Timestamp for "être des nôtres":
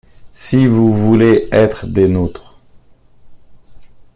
1.51-2.57